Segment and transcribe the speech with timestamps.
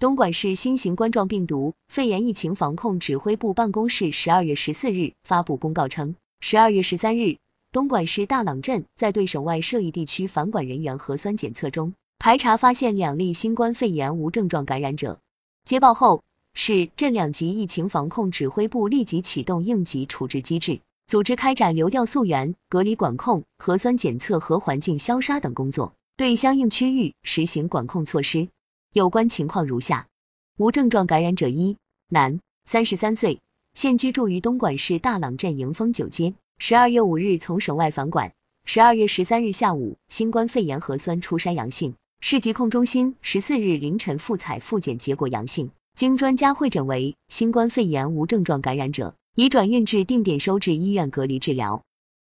[0.00, 7.38] 东莞市新型冠状病毒肺炎疫情防控指挥部办公室十二月十四日发布公告称，十二月十三日，
[7.72, 15.18] 东莞市大朗镇在对省外涉疫地区返管人员核酸检测中，排查发现两例新冠肺炎无症状感染者。
[15.64, 16.22] 接报后，
[16.54, 20.78] 市镇两级疫情防控指挥部立即启动应急处置机制，
[21.08, 28.46] 组织开展流调溯源、隔离管控、核酸检测和环境消杀等工作，对相应区域实行管控措施。
[28.92, 30.08] 有关情况如下：
[30.56, 31.76] 无症状感染者一，
[32.08, 33.40] 男，三十三岁，
[33.74, 36.32] 现居住于东莞市大朗镇迎丰九街。
[36.56, 38.32] 十二月五日从省外返莞，
[38.64, 51.82] 十二月十三日下午新冠肺炎核酸初筛阳性，市疾控中心十四日凌晨复采复检结果阳性，经专家会诊为新冠肺炎无症状感染者，已转运至定点收治医院隔离治疗。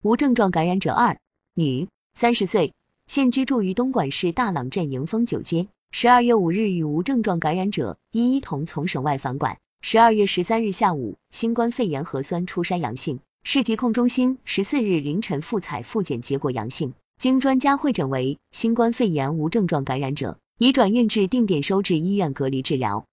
[0.04, 1.20] 无症状感染者二，
[1.54, 2.74] 女，三十岁，
[3.08, 5.68] 现居住于东莞市大朗镇迎丰九街。
[5.92, 9.58] 十二月五日与无症状感染者一一同从省外返管。
[9.82, 23.06] 十二月十三日下午，新冠肺炎核酸初筛阳性，市疾控中心十四日凌晨复采复检结果阳性，经专家会诊为新冠肺炎无症状感染者，已转运至定点收治医院隔离治疗。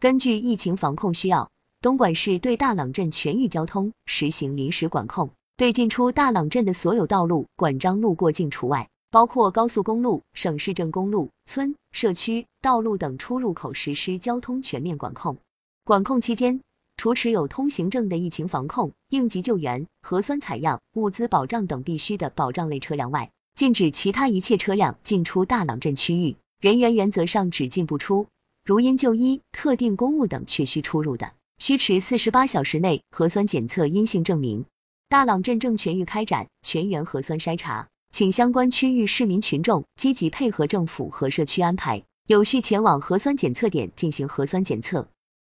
[0.00, 1.50] 根据疫情防控需要，
[1.82, 8.88] 东莞市对大朗镇全域交通实行临时管控，对进出大朗镇的所有道路管张路过境除外。
[9.12, 15.36] 包括高速公路、省市镇公路、村、社区道路等出入口实施交通全面管控。
[15.84, 16.62] 管控期间，
[16.96, 26.36] 除持有通行证的疫情防控、应急救援、核酸采样、物资保障等必须的保障类车辆外，禁止其他一切车辆进出大朗镇区域。
[26.58, 28.28] 人员原则上只进不出，
[28.64, 34.64] 如因就医、特定公务等确需出入的，需持四十八小时内核酸检测阴性证明。
[35.10, 37.88] 大朗镇正全域开展全员核酸筛查。
[38.12, 45.08] 请相关区域市民群众积极配合政府和社区安排，有序前往核酸检测点进行核酸检测。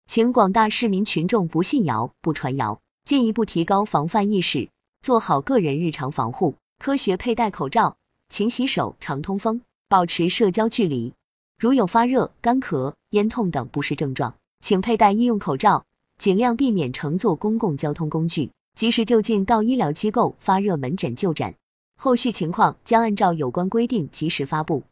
[0.09, 4.71] 请广大市民群众不信谣、不传谣，进一步提高防范意识，
[5.03, 7.97] 做好个人日常防护，科学佩戴口罩，
[8.29, 11.13] 勤洗手，常通风，保持社交距离。
[11.61, 15.85] 如有发热、干咳、咽痛等不适症状，请佩戴医用口罩，
[16.19, 21.55] 尽量避免乘坐公共交通工具，及时就近到医疗机构发热门诊就诊。
[22.01, 24.85] 后续情况将按照有关规定及时发布。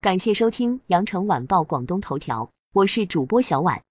[0.00, 3.82] 感谢收听羊城晚报广东头条，我是主播小婉。